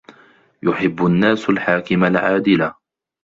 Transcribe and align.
يُحِبُّ 0.63 1.05
النَّاسُ 1.05 1.49
الْحاكِمَ 1.49 2.03
الْعَادِلَ. 2.03 2.71